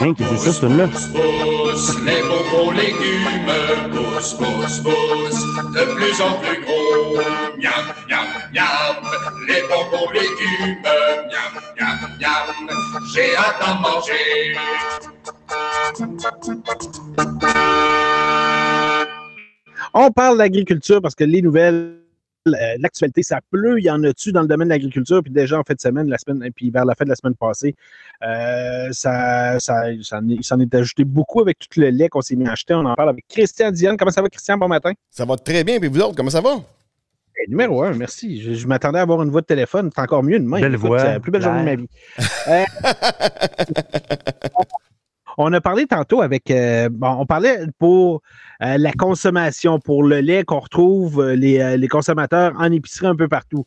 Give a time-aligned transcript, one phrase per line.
[0.00, 3.28] Hein, qu'est-ce que c'est ça, ce là Pousse, pousse, les beaux légumes,
[3.92, 5.42] pousse, pousse, pousse,
[5.74, 7.16] de plus en plus gros.
[7.58, 7.72] Miam,
[8.08, 8.96] miam, miam,
[9.46, 12.46] les bons légumes, miam, miam, miam,
[13.14, 14.56] j'ai hâte d'en manger.
[19.94, 21.98] On parle d'agriculture parce que les nouvelles,
[22.46, 23.78] l'actualité, ça pleut.
[23.78, 25.22] Il y en a-tu dans le domaine de l'agriculture?
[25.22, 27.34] Puis déjà en fin de semaine, la semaine, puis vers la fin de la semaine
[27.34, 27.74] passée,
[28.22, 32.22] euh, ça, ça, ça en est- s'en est ajouté beaucoup avec tout le lait qu'on
[32.22, 32.74] s'est mis à acheter.
[32.74, 33.96] On en parle avec Christian Diane.
[33.96, 34.56] Comment ça va, Christian?
[34.56, 34.92] Bon matin.
[35.10, 36.56] Ça va très bien, puis vous autres, comment ça va?
[37.40, 38.40] Eh, numéro un, merci.
[38.40, 39.90] Je, je m'attendais à avoir une voix de téléphone.
[39.94, 40.60] C'est encore mieux demain.
[40.60, 41.86] Belle voix, c'est la plus belle journée de ma vie.
[42.48, 42.64] Euh,
[45.38, 46.50] on a parlé tantôt avec.
[46.50, 48.22] euh, bon, on parlait pour
[48.62, 53.06] euh, la consommation, pour le lait qu'on retrouve euh, les, euh, les consommateurs en épicerie
[53.06, 53.64] un peu partout.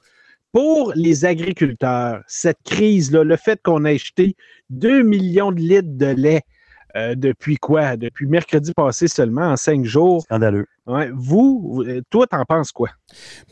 [0.52, 4.36] Pour les agriculteurs, cette crise-là, le fait qu'on ait acheté
[4.70, 6.42] 2 millions de litres de lait
[6.98, 7.96] euh, depuis quoi?
[7.96, 10.24] Depuis mercredi passé seulement, en cinq jours.
[10.24, 10.68] Scandaleux.
[10.88, 12.90] Ouais, vous, toi, t'en penses quoi?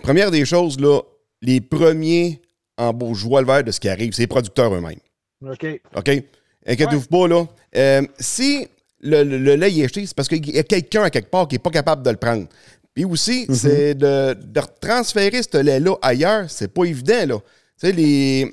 [0.03, 0.99] Première des choses, là,
[1.41, 2.41] les premiers
[2.77, 4.99] en joie le vert de ce qui arrive, c'est les producteurs eux-mêmes.
[5.41, 5.81] OK.
[5.95, 6.23] OK?
[6.65, 7.45] Inquiétez-vous pas, là.
[7.75, 8.67] Euh, si
[9.01, 11.47] le, le- le lait est acheté, c'est parce qu'il y a quelqu'un à quelque part
[11.47, 12.47] qui n'est pas capable de le prendre.
[12.93, 17.39] Puis aussi, c'est de, de transférer ce lait-là ailleurs, c'est pas évident, là.
[17.81, 18.51] Tu sais,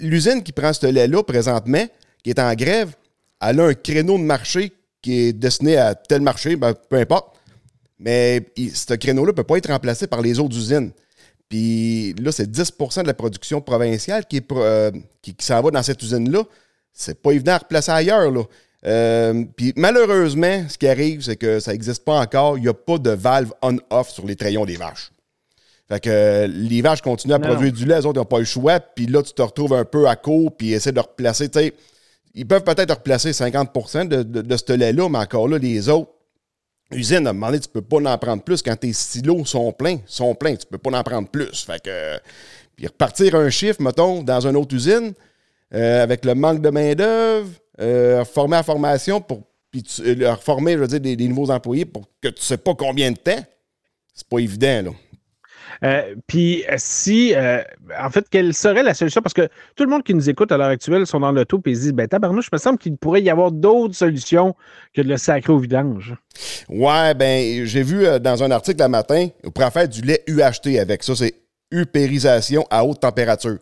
[0.00, 1.84] l'usine qui prend ce lait-là présentement,
[2.22, 2.94] qui est en grève,
[3.40, 7.36] elle a un créneau de marché qui est destiné à tel marché, ben, peu importe.
[7.98, 10.90] Mais il- ce créneau-là ne peut pas être remplacé par les autres usines.
[11.48, 14.90] Puis là, c'est 10% de la production provinciale qui, est pro- euh,
[15.22, 16.42] qui, qui s'en va dans cette usine-là.
[16.98, 18.30] C'est pas évident à replacer ailleurs.
[18.30, 18.42] Là.
[18.86, 22.56] Euh, puis malheureusement, ce qui arrive, c'est que ça n'existe pas encore.
[22.56, 25.10] Il n'y a pas de valve on-off sur les trayons des vaches.
[25.88, 27.48] Fait que euh, les vaches continuent à Non.
[27.48, 28.80] produire du lait, les autres n'ont pas le choix.
[28.80, 31.50] Puis là, tu te retrouves un peu à court, puis essaie de replacer.
[32.34, 36.10] Ils peuvent peut-être replacer 50 de, de, de ce lait-là, mais encore là, les autres,
[36.92, 39.72] usine, à un moment donné, tu peux pas en prendre plus quand tes silos sont
[39.72, 39.98] pleins.
[40.06, 41.64] sont pleins, tu peux pas en prendre plus.
[41.64, 42.18] Fait que, euh,
[42.76, 45.12] puis repartir un chiffre, mettons, dans une autre usine,
[45.74, 47.50] euh, avec le manque de main-d'œuvre,
[47.80, 49.42] euh, reformer la formation pour.
[49.70, 52.56] Puis euh, leur former, je veux dire, des, des nouveaux employés pour que tu sais
[52.56, 53.44] pas combien de temps,
[54.14, 54.90] c'est pas évident, là.
[55.84, 57.62] Euh, Puis si, euh,
[58.00, 59.20] en fait, quelle serait la solution?
[59.20, 61.70] Parce que tout le monde qui nous écoute à l'heure actuelle sont dans l'auto et
[61.70, 64.54] ils se disent, ben tabarnouche, il me semble qu'il pourrait y avoir d'autres solutions
[64.94, 66.14] que de le sacrer au vidange.
[66.68, 70.22] Ouais, ben, j'ai vu euh, dans un article le matin, on pourrait faire du lait
[70.26, 71.34] UHT avec ça, c'est
[71.70, 73.58] upérisation à haute température.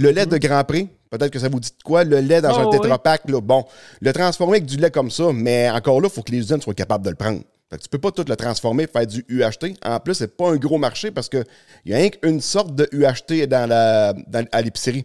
[0.00, 2.50] Le lait de Grand Prix, peut-être que ça vous dit de quoi, le lait dans
[2.52, 2.88] Oh, un oui.
[2.88, 3.64] là, bon,
[4.00, 6.60] le transformer avec du lait comme ça, mais encore là, il faut que les usines
[6.60, 7.40] soient capables de le prendre.
[7.68, 9.74] Fait que tu peux pas tout le transformer, faire du UHT.
[9.84, 11.44] En plus, c'est pas un gros marché parce qu'il
[11.84, 15.04] y a rien qu'une sorte de UHT dans la, dans- à l'épicerie.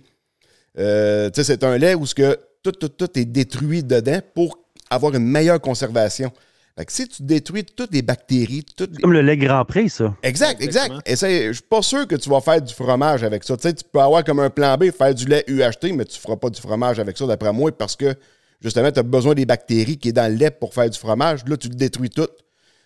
[0.78, 5.14] Euh, c'est un lait où ce que tout, tout, tout est détruit dedans pour avoir
[5.16, 6.32] une meilleure conservation.
[6.78, 9.90] Fait que si tu détruis toutes les bactéries, toutes les- Comme le lait Grand Prix,
[9.90, 10.16] ça.
[10.24, 11.00] Exact, Exactement.
[11.06, 11.10] exact.
[11.10, 13.56] Essaye- je suis pas sûr que tu vas faire du fromage avec ça.
[13.58, 16.20] Tu sais, tu peux avoir comme un plan B, faire du lait UHT, mais tu
[16.20, 18.16] feras pas du fromage avec ça, d'après moi, parce que
[18.60, 21.42] justement, tu as besoin des bactéries qui est dans le lait pour faire du fromage.
[21.46, 22.28] Là, tu le détruis tout.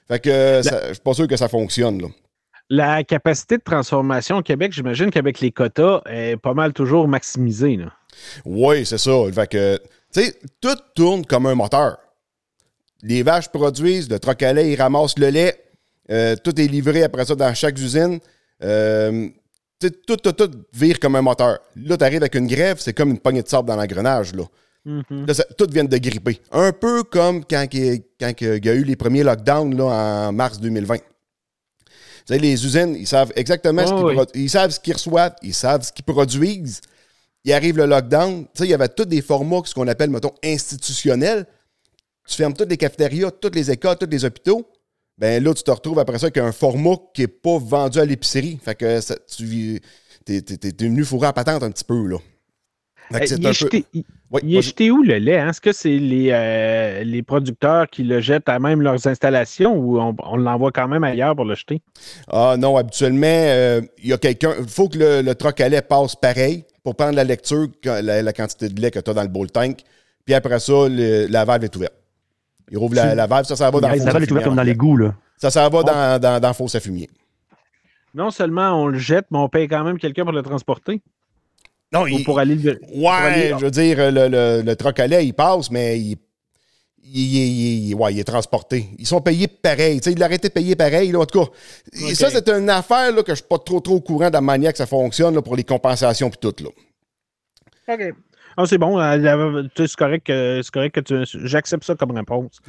[0.09, 2.01] Fait que je suis pas sûr que ça fonctionne.
[2.01, 2.07] Là.
[2.69, 7.77] La capacité de transformation au Québec, j'imagine qu'avec les quotas, est pas mal toujours maximisée.
[7.77, 7.93] là.
[8.43, 9.11] Oui, c'est ça.
[9.33, 9.77] Fait que,
[10.13, 11.97] tu sais, tout tourne comme un moteur.
[13.03, 15.63] Les vaches produisent, le troc à lait, ils ramassent le lait.
[16.09, 18.19] euh, tout est livré après ça dans chaque usine.
[18.63, 19.27] Euh,
[19.79, 21.59] tout, tout, tout vire comme un moteur.
[21.75, 24.33] Là, tu arrives avec une grève, c'est comme une poignée de sable dans l'engrenage.
[24.33, 24.43] Là.
[25.27, 26.39] Là, ça- tout vient de gripper.
[26.51, 29.83] Un peu comme quand, il quand il y a eu les premiers lockdowns là,
[30.29, 30.97] en mars 2020.
[30.97, 31.03] Tu
[32.25, 34.25] sais, les usines, ils savent exactement ce Oh, qu'ils oui.
[34.33, 36.81] Ils savent ce qu'ils reçoivent, ils savent ce qu'ils produisent.
[37.45, 38.45] Il arrive le lockdown.
[38.61, 41.45] Il y avait tous des formats, ce qu'on appelle, mettons, institutionnels.
[42.27, 44.69] Tu fermes toutes les cafétérias, toutes les écoles, tous les hôpitaux.
[45.17, 48.05] Ben là, tu te retrouves après ça avec un format qui n'est pas vendu à
[48.05, 48.59] l'épicerie.
[48.63, 49.79] Fait que ça, tu
[50.25, 52.17] t'es, t'es- t'es venu fourrer en patente un petit peu, là.
[53.13, 54.63] Euh, il, est peu- jeté, il- Oui, il est vas-y.
[54.63, 55.39] jeté où le lait?
[55.39, 55.49] hein?
[55.51, 59.97] Est-ce que c'est les, euh, les producteurs qui le jettent à même leurs installations ou
[59.97, 61.81] on, on l'envoie quand même ailleurs pour le jeter?
[62.27, 64.53] Ah non, habituellement, euh, il y a quelqu'un.
[64.59, 68.21] Il faut que le, le troc à lait passe pareil pour prendre la lecture, la,
[68.21, 69.79] la quantité de lait que tu as dans le bowl tank.
[70.25, 71.93] Puis après ça, le- la valve est ouverte.
[72.69, 73.87] Il rouvre la, la valve, ça, ça va dans
[74.43, 75.15] comme dans les goûts, là.
[75.37, 77.09] Ça, ça va dans, dans, dans le four à fumier.
[78.13, 81.01] Non seulement on le jette, mais on paye quand même quelqu'un pour le transporter
[81.93, 82.79] Non, ou pour aller le.
[82.93, 86.17] Ouais, aller- je veux dire, le, le, le troc à lait, il passe, mais il,
[87.03, 88.87] il, il- il- ouais, il est transporté.
[88.97, 90.01] Ils sont payés pareil.
[90.01, 91.51] Tu sais, il a arrêté de payer pareil, là, en tout cas.
[92.09, 94.33] Et ça, c'est une affaire là, que je suis pas trop, trop au courant de
[94.33, 96.55] la manière que ça fonctionne là, pour les compensations puis tout.
[96.63, 96.69] Là.
[97.93, 98.13] OK.
[98.57, 101.47] Ah, c'est bon, euh, c'est correct, que- correct que tu.
[101.47, 102.59] J'accepte ça comme réponse.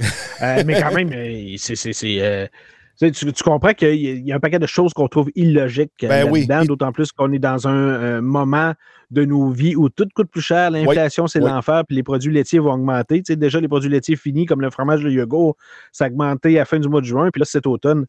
[0.43, 2.51] Euh, mais quand même, euh, c'est.
[2.99, 5.93] Tu, comprends qu'il y a- il y a un paquet de choses qu'on trouve illogiques
[6.05, 6.47] euh, Ben oui.
[6.67, 8.75] d'autant plus qu'on est dans un euh, moment
[9.11, 11.49] de nos vies où tout coûte plus cher, l'inflation, c'est Oui.
[11.49, 13.23] l'enfer, puis les produits laitiers vont augmenter.
[13.23, 15.57] Tu sais, déjà, les produits laitiers finis, comme le fromage de yogourt,
[15.93, 18.05] ça a augmenté à la fin du mois de juin, puis là, cet automne,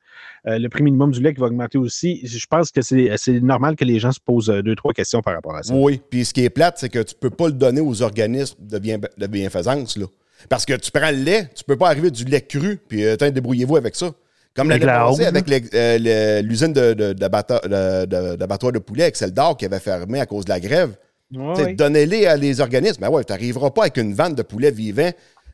[0.47, 2.19] euh, le prix minimum du lait qui va augmenter aussi.
[2.25, 5.55] Je pense que c'est normal que les gens se posent deux, trois questions par rapport
[5.55, 5.73] à ça.
[5.73, 8.57] Oui, puis ce qui est plate, c'est que tu peux pas le donner aux organismes
[8.59, 9.95] de, bien, de bienfaisance.
[9.97, 10.05] Là.
[10.49, 13.15] Parce que tu prends le lait, tu peux pas arriver du lait cru, puis euh,
[13.15, 14.11] débrouillez-vous avec ça.
[14.55, 19.31] Comme l'année la passée avec euh, l'usine de, de, de- de- d'abattoir de poulet, Excel
[19.31, 20.95] d'or, qui avait fermé à cause de la grève.
[21.75, 23.01] Donnez-les à les organismes.
[23.01, 25.11] Ben ouais, tu n'arriveras pas avec une vente de poulet vivant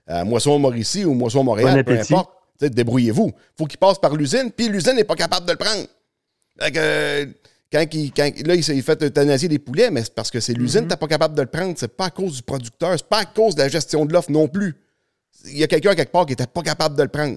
[0.08, 2.32] à Moisson-Mauricie ou Moisson-Montréal, Bon peu importe.
[2.62, 3.32] Débrouillez-vous.
[3.58, 5.86] faut qu'il passe par l'usine, puis l'usine n'est pas capable de le prendre.
[6.62, 7.26] Fait que, euh,
[7.72, 10.40] quand il, quand- là, il, s'est- il fait euthanasier des poulets, mais c'est parce que
[10.40, 11.74] c'est l'usine qui n'est pas capable de le prendre.
[11.76, 14.32] C'est pas à cause du producteur, c'est pas à cause de la gestion de l'offre
[14.32, 14.74] non plus.
[15.48, 17.36] Il y a quelqu'un quelque part qui n'était pas capable de le prendre.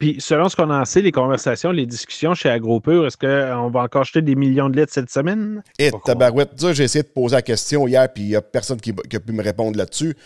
[0.00, 3.82] Puis, selon ce qu'on en sait, les conversations, les discussions chez AgroPure, est-ce qu'on va
[3.82, 5.62] encore acheter des millions de litres cette semaine?
[5.78, 8.80] Et tabarouette, ça, j'ai essayé de poser la question hier, puis il n'y a personne
[8.80, 10.16] qui, qui a pu me répondre là-dessus.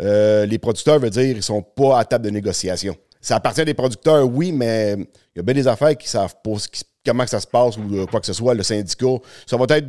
[0.00, 2.96] Euh, les producteurs, veut dire, ils sont pas à table de négociation.
[3.20, 6.54] Ça appartient des producteurs, oui, mais il y a bien des affaires qui savent pas
[6.72, 9.14] qui- comment que ça se passe ou euh, quoi que ce soit, le syndicat.
[9.46, 9.86] Ça va être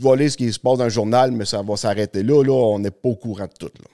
[0.00, 2.42] voler ce qui se passe dans le journal, mais ça va s'arrêter là.
[2.42, 3.70] Là, on n'est pas au courant de tout.
[3.78, 3.88] là.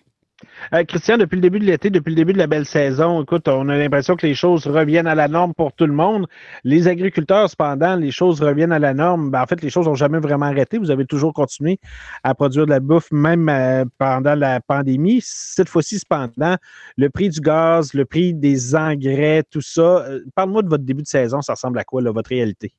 [0.89, 3.69] Christian, depuis le début de l'été, depuis le début de la belle saison, écoute, on
[3.69, 6.27] a l'impression que les choses reviennent à la norme pour tout le monde.
[6.65, 9.31] Les agriculteurs, cependant, les choses reviennent à la norme.
[9.31, 10.79] Ben, en fait, les choses n'ont jamais vraiment arrêté.
[10.79, 11.79] Vous avez toujours continué
[12.23, 15.21] à produire de la bouffe, même euh, pendant la pandémie.
[15.23, 16.57] Cette fois-ci, cependant,
[16.97, 20.05] le prix du gaz, le prix des engrais, tout ça.
[20.09, 21.43] euh, Parle-moi de votre début de saison.
[21.43, 22.73] Ça ressemble à quoi, votre réalité?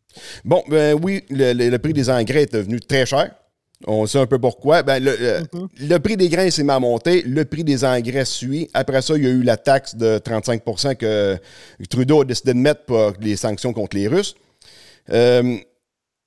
[0.44, 3.32] Bon, ben oui, le- le prix des engrais est devenu très cher.
[3.88, 4.84] On sait un peu pourquoi.
[4.84, 7.22] Ben, le, le- le prix des grains s'est mis à monter.
[7.24, 8.70] Le prix des engrais suit.
[8.74, 11.38] Après ça, il y a eu la taxe de 35% que
[11.90, 14.34] Trudeau a décidé de mettre pour les sanctions contre les Russes.
[15.12, 15.58] Euh,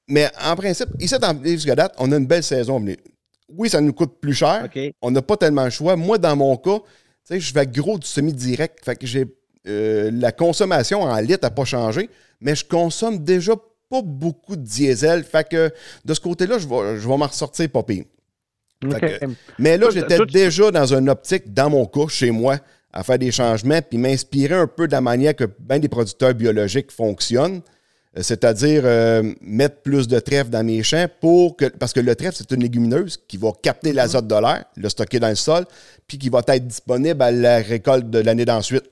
[0.09, 2.97] mais en principe, ici, dans jusqu'à date, on a une belle saison à venir.
[3.51, 4.65] Oui, ça nous coûte plus cher.
[5.03, 5.97] On n'a pas tellement le choix.
[5.97, 6.79] Moi, dans mon cas,
[7.31, 8.85] je fais gros du semi-direct.
[8.85, 9.25] Fait que j'ai
[9.67, 12.09] euh, la consommation en litres n'a pas changé,
[12.41, 13.55] mais je consomme déjà
[13.91, 15.25] pas beaucoup de diesel.
[15.25, 15.71] Fait que
[16.05, 18.05] de ce côté-là, je vais, je vais m'en ressortir pas pire.
[19.59, 22.59] Mais là, j'étais déjà dans une optique, dans mon cas, chez moi,
[22.93, 26.35] à faire des changements, puis m'inspirer un peu de la manière que bien des producteurs
[26.35, 27.61] biologiques fonctionnent.
[28.17, 31.67] Euh, C'est-à-dire euh, mettre plus de trèfle dans mes champs pour que.
[31.67, 35.21] Parce que le trèfle, c'est une légumineuse qui va capter l'azote de l'air, le stocker
[35.21, 35.67] dans le sol,
[36.07, 38.85] puis qui va être disponible à la récolte de l'année d'ensuite.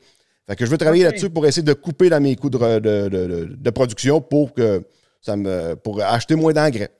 [0.48, 3.08] Fait que je veux travailler là-dessus pour essayer de couper dans mes coûts de, de-
[3.58, 4.82] de- production pour que
[5.20, 5.74] ça me.
[5.74, 6.90] pour acheter moins d'engrais.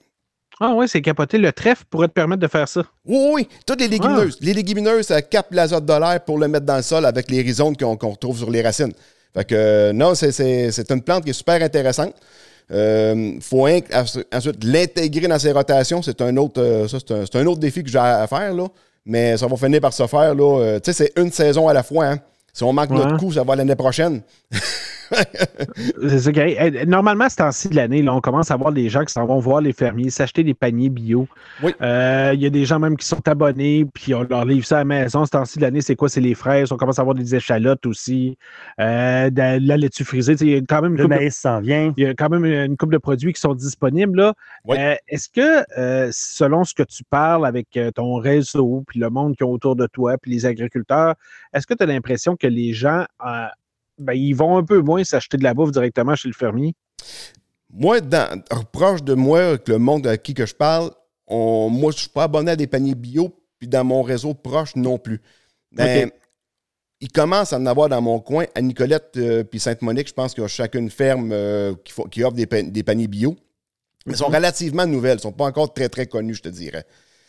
[0.58, 1.36] Ah ouais, c'est capoté.
[1.38, 2.82] Le trèfle pourrait te permettre de faire ça.
[3.04, 4.38] Oui, oui, toutes les légumineuses.
[4.40, 7.42] Les légumineuses, ça capte l'azote de l'air pour le mettre dans le sol avec les
[7.42, 8.92] rhizomes qu'on retrouve sur les racines.
[9.34, 12.14] Fait que, euh, non, c'est- une plante qui est super intéressante.
[12.70, 16.02] Il faut inc- ensuite l'intégrer dans ses rotations.
[16.02, 18.66] C'est un, autre, euh, ça, un, un autre défi que j'ai à faire, là.
[19.04, 20.58] Mais ça va finir par se faire, là.
[20.60, 22.18] Euh, tu sais, c'est une saison à la fois, hein.
[22.56, 22.96] Si on manque Ouais.
[22.96, 24.22] notre coup, ça va l'année prochaine.
[26.08, 26.30] C'est ça.
[26.34, 29.26] Eh, Normalement, ce temps-ci de l'année, là, on commence à voir des gens qui s'en
[29.26, 31.26] vont voir les fermiers, s'acheter des paniers bio.
[31.62, 31.72] Oui.
[31.80, 34.76] Euh, Il y a des gens même qui sont abonnés, puis on leur livre ça
[34.76, 35.24] à la maison.
[35.24, 36.08] Ce temps-ci de l'année, c'est quoi?
[36.08, 36.72] C'est les fraises.
[36.72, 38.36] On commence à voir des échalotes aussi.
[38.80, 40.34] Euh, de la laitue frisée.
[40.40, 41.92] Il y a quand même une Le couple de- maïs s'en vient.
[41.96, 44.18] il y a quand même une couple de produits qui sont disponibles.
[44.20, 44.34] Là.
[44.64, 44.76] Oui.
[44.78, 49.36] Euh, Est-ce que, euh, selon ce que tu parles avec ton réseau, puis le monde
[49.36, 51.14] qui est autour de toi, puis les agriculteurs,
[51.52, 53.46] est-ce que tu as l'impression que les gens, euh,
[53.98, 56.74] ben, ils vont un peu moins s'acheter de la bouffe directement chez le fermier?
[57.72, 60.90] Moi, dans, proche de moi, avec le monde à qui que je parle,
[61.26, 64.76] on- moi, je suis pas abonné à des paniers bio, puis dans mon réseau proche
[64.76, 65.20] non plus.
[65.72, 66.12] Mais OK.
[67.00, 68.44] il commence à en avoir dans mon coin.
[68.54, 71.74] À Nicolette euh, puis Sainte-Monique, je pense qu'il y a chacune une ferme euh,
[72.10, 73.36] qui, offre des, pa- des paniers bio.
[74.06, 75.12] Mais elles sont relativement nouvelles.
[75.12, 76.84] Elles ne sont pas encore très, très connues, je te dirais.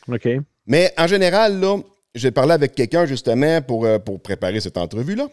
[0.07, 0.29] OK.
[0.67, 1.77] Mais en général, là,
[2.13, 5.27] j'ai parlé avec quelqu'un justement pour, euh, pour préparer cette entrevue-là.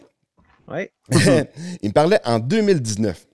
[0.67, 0.91] Ouais.
[1.81, 3.27] il me parlait en 2019.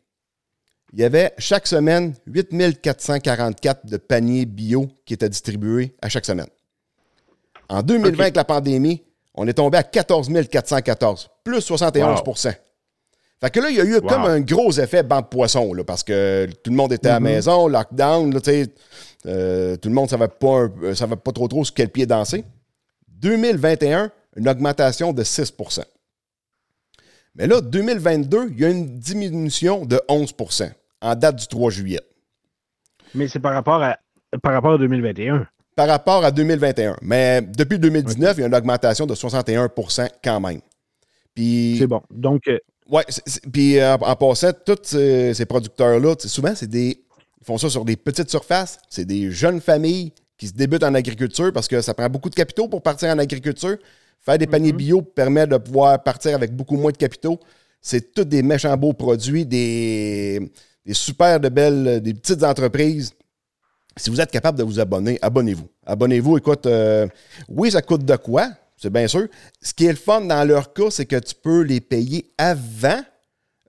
[0.93, 6.49] Il y avait chaque semaine 8444 de paniers bio qui étaient distribués à chaque semaine.
[7.69, 8.19] En 2020, OK.
[8.19, 9.01] avec la pandémie,
[9.33, 12.53] on est tombé à 14 414, plus 71%
[13.39, 15.85] Fait que là, il y a eu comme un gros effet banc de poisson, là,
[15.85, 18.41] parce que tout le monde était à la maison, lockdown, là,
[19.25, 21.89] euh, tout le monde ne savait pas, un- euh, savait pas trop trop sur quel
[21.89, 22.43] pied danser.
[23.07, 25.53] 2021, une augmentation de 6
[27.35, 30.71] Mais là, 2022, il y a une diminution de 11%
[31.01, 32.01] en date du 3 juillet.
[33.15, 33.97] Mais c'est par rapport à
[34.41, 35.45] par rapport à 2021.
[35.75, 36.95] par rapport à 2021.
[37.01, 40.61] Mais depuis 2019, il y a une augmentation de 61% quand même.
[41.33, 42.01] Puis, C'est bon.
[42.11, 42.57] Donc, euh,
[43.09, 46.97] c'est- puis euh, en, en passant, tous ces, ces producteurs-là, souvent, c'est des.
[47.41, 48.77] Ils font ça sur des petites surfaces.
[48.89, 52.35] C'est des jeunes familles qui se débutent en agriculture parce que ça prend beaucoup de
[52.35, 53.77] capitaux pour partir en agriculture.
[54.21, 57.39] Faire des paniers bio permet de pouvoir partir avec beaucoup moins de capitaux.
[57.81, 60.51] C'est tous des méchants beaux produits, des,
[60.85, 63.13] des super de belles, des petites entreprises.
[63.97, 65.67] Si vous êtes capable de vous abonner, abonnez-vous.
[65.85, 66.37] Abonnez-vous.
[66.37, 67.07] Écoute, euh,
[67.49, 68.49] oui, ça coûte de quoi?
[68.77, 69.27] C'est bien sûr.
[69.61, 73.01] Ce qui est le fun dans leur cas, c'est que tu peux les payer avant.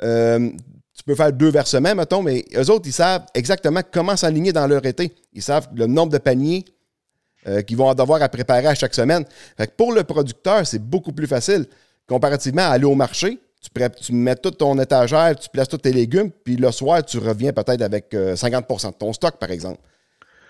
[0.02, 0.50] Euh,
[0.94, 4.66] tu peux faire deux versements, mettons, mais eux autres, ils savent exactement comment s'aligner dans
[4.66, 5.12] leur été.
[5.32, 6.64] Ils savent le nombre de paniers
[7.46, 9.24] euh, qu'ils vont devoir à préparer à chaque semaine.
[9.56, 11.66] Fait que pour le producteur, c'est beaucoup plus facile.
[12.08, 13.38] Comparativement à aller au marché,
[14.00, 17.52] tu, mets toute ton étagère, tu places tous tes légumes, puis le soir, tu reviens
[17.52, 19.80] peut-être avec euh, 50% de ton stock, par exemple.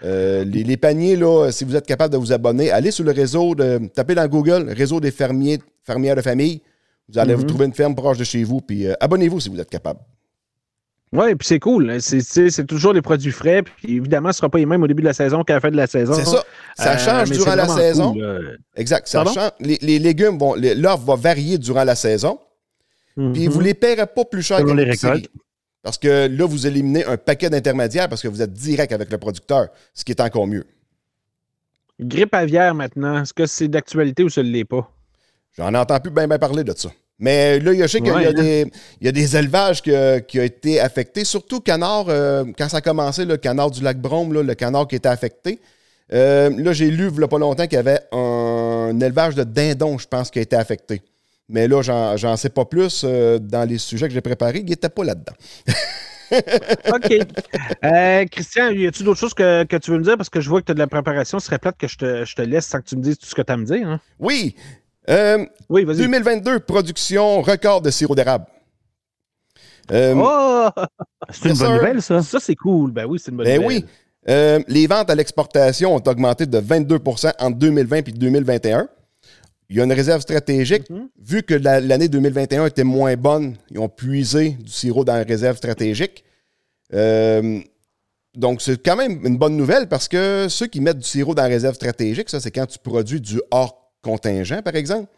[0.04, 3.12] Euh, les, les paniers, là, si vous êtes capable de vous abonner, allez sur le
[3.12, 6.62] réseau, de, tapez dans Google, réseau des fermiers, fermières de famille.
[7.08, 9.61] Vous allez vous trouver une ferme proche de chez vous, puis euh, abonnez-vous si vous
[9.61, 10.00] êtes capable.
[11.12, 12.00] Oui, puis c'est cool.
[12.00, 13.62] C'est- C'est toujours des produits frais.
[13.62, 15.61] Puis évidemment, ce ne sera pas les mêmes au début de la saison qu'à la
[15.61, 16.14] fin de la saison.
[16.14, 16.42] C'est ça.
[16.76, 18.12] Ça Euh, change durant la saison.
[18.12, 18.38] cool, là.
[18.76, 19.07] Exact.
[19.09, 19.38] Ça Pardon?
[19.40, 19.50] change.
[19.61, 20.54] Les, les légumes vont.
[20.54, 22.38] les- L'offre va varier durant la saison.
[23.14, 23.49] Puis Mhm.
[23.49, 25.28] vous les paierez pas plus cher qu'une les récoltes.
[25.83, 29.19] Parce que là, vous éliminez un paquet d'intermédiaires parce que vous êtes direct avec le
[29.19, 30.64] producteur, ce qui est encore mieux.
[32.00, 34.90] Grippe aviaire maintenant, est-ce que c'est d'actualité ou ça ne l'est pas?
[35.59, 36.88] J'en entends plus bien parler de ça.
[37.23, 38.33] Mais là, je sais qu'il y, Ouais, a hein.
[38.33, 38.67] des-
[39.00, 42.69] il y a des élevages qui, euh, qui ont été affectés, surtout canard, euh, quand
[42.69, 45.61] ça a commencé, le canard du lac Brome, là, le canard qui était affecté.
[46.12, 49.45] Euh, là, j'ai lu il n'y a pas longtemps qu'il y avait un élevage de
[49.45, 51.00] dindons, je pense, qui a été affecté.
[51.49, 54.59] Mais là, j'en j'en sais pas plus euh, dans les sujets que j'ai préparés.
[54.59, 55.33] Il n'était pas là-dedans.
[56.33, 57.12] OK.
[57.85, 60.17] Euh, Christian, y a-tu d'autres choses que, que tu veux me dire?
[60.17, 61.38] Parce que je vois que tu as de la préparation.
[61.38, 63.26] Ce serait plate que je te, je te laisse sans que tu me dises tout
[63.26, 63.87] ce que tu as à me dire.
[63.88, 64.00] hein?
[64.19, 64.57] Oui.
[65.11, 65.99] Euh, Oui, vas-y.
[65.99, 68.47] 2022, production record de sirop d'érable.
[69.90, 70.68] Euh, Oh!
[71.30, 72.23] C'est une bonne nouvelle, ça.
[72.23, 72.92] Ça, c'est cool.
[72.92, 73.78] Ben oui, c'est une bonne Ben nouvelle.
[73.82, 73.85] oui.
[74.28, 78.88] Euh, les ventes à l'exportation ont augmenté de 22% entre 2020 et 2021.
[79.68, 80.88] Il y a une réserve stratégique.
[80.90, 81.09] Mhm.
[81.21, 85.25] Vu que la- l'année 2021 était moins bonne, ils ont puisé du sirop dans la
[85.25, 86.25] réserve stratégique.
[86.94, 87.59] Euh,
[88.37, 91.42] donc, c'est quand même une bonne nouvelle parce que ceux qui mettent du sirop dans
[91.42, 95.09] la réserve stratégique, ça, c'est quand tu produis du hors contingent, par exemple.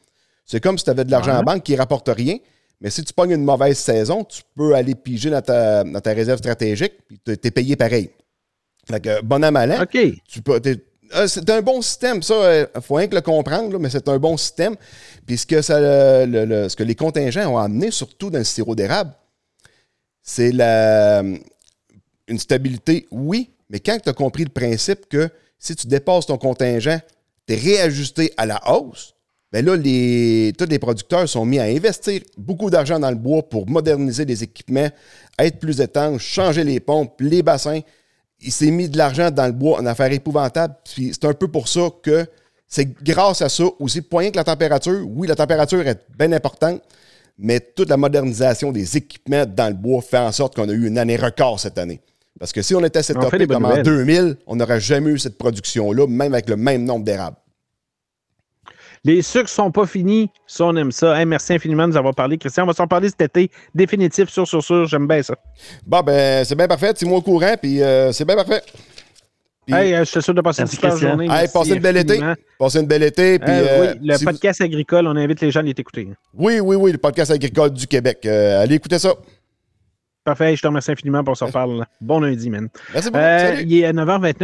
[0.46, 1.44] C'est comme si tu avais de l'argent en Ouais.
[1.44, 2.36] banque qui ne rapporte rien.
[2.80, 6.12] Mais si tu pognes une mauvaise saison, tu peux aller piger dans ta, dans ta
[6.12, 8.10] réserve stratégique puis tu es payé pareil.
[8.88, 9.96] Fait que, bon à malin, OK.
[10.28, 10.60] tu peux.
[11.14, 12.66] euh, c'est un bon système, ça.
[12.74, 14.76] Il faut rien que le comprendre, là, mais c'est un bon système.
[15.24, 18.38] Puis ce que, ça, le- le- le- ce que les contingents ont amené, surtout dans
[18.38, 19.12] le sirop d'érable,
[20.22, 21.22] c'est la,
[22.28, 26.36] une stabilité, oui, mais quand tu as compris le principe que si tu dépasses ton
[26.36, 27.00] contingent,
[27.48, 29.14] es réajusté à la hausse,
[29.52, 33.68] bien là, tous les producteurs sont mis à investir beaucoup d'argent dans le bois pour
[33.68, 34.88] moderniser les équipements,
[35.38, 37.80] être plus étanches, changer les pompes, les bassins.
[38.40, 40.74] Il s'est mis de l'argent dans le bois, une affaire épouvantable.
[40.84, 42.26] Puis c'est un peu pour ça que
[42.66, 45.06] c'est grâce à ça aussi, pas rien que la température.
[45.08, 46.82] Oui, la température est bien importante,
[47.38, 50.88] mais toute la modernisation des équipements dans le bois fait en sorte qu'on a eu
[50.88, 52.00] une année record cette année.
[52.38, 53.84] Parce que si on était fait setupé des bonnes comme en nouvelles.
[53.84, 57.36] 2000, on n'aurait jamais eu cette production-là, même avec le même nombre d'érables.
[59.06, 60.30] Les sucres sont pas finis.
[60.46, 61.18] Ça, on aime ça.
[61.18, 62.64] Hey, merci infiniment de nous avoir parlé, Christian.
[62.64, 63.50] On va s'en parler cet été.
[63.74, 64.86] Définitif, sûr, sûr, sûr.
[64.86, 65.34] J'aime bien ça.
[65.86, 66.94] Bon, ben, c'est bien parfait.
[66.94, 68.62] Tiens-moi au courant, puis euh, c'est bien parfait.
[69.68, 71.26] Hey, euh, je suis sûr de passer une super journée.
[71.30, 72.18] hey, passez une belle été.
[72.58, 73.38] Passez une belle été.
[73.38, 76.08] Puis, Euh, euh, oui, le si vous- podcast agricole, on invite les gens à l'écouter.
[76.34, 78.20] oui, oui, oui, le podcast agricole du Québec.
[78.24, 79.14] Euh, allez écouter ça.
[80.24, 81.84] Parfait, je te remercie infiniment pour se reparle.
[82.00, 82.68] Bon lundi, man.
[82.94, 83.22] Merci beaucoup.
[83.22, 84.34] Euh, il est 9h29.